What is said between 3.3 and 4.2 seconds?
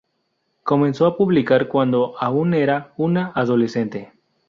adolescente.